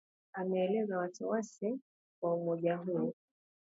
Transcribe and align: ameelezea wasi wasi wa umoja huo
ameelezea 0.33 0.97
wasi 0.97 1.23
wasi 1.25 1.79
wa 2.21 2.35
umoja 2.35 2.77
huo 2.77 3.13